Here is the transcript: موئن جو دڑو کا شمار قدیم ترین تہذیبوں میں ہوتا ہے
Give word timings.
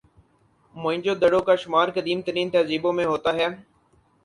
موئن 0.75 0.99
جو 1.01 1.13
دڑو 1.15 1.41
کا 1.47 1.55
شمار 1.63 1.87
قدیم 1.95 2.21
ترین 2.25 2.49
تہذیبوں 2.51 2.93
میں 2.93 3.05
ہوتا 3.05 3.33
ہے 3.33 3.47